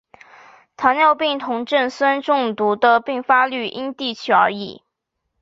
[0.77, 4.81] 糖尿病酮症酸中毒的病发率因地区而异。